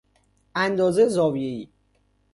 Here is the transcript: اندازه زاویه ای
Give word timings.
اندازه 0.55 1.07
زاویه 1.07 1.45
ای 1.49 1.67